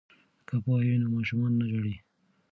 که 0.47 0.53
پوهه 0.63 0.83
وي 0.87 0.95
نو 1.01 1.07
ماشوم 1.13 1.41
نه 1.59 1.65
ژاړي. 1.71 1.95